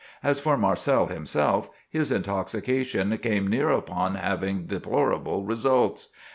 As 0.23 0.39
for 0.39 0.57
Marcel 0.57 1.05
himself, 1.05 1.69
his 1.87 2.11
intoxication 2.11 3.15
came 3.19 3.45
near 3.45 3.69
upon 3.69 4.15
having 4.15 4.63
deplorable 4.65 5.43
results. 5.43 6.09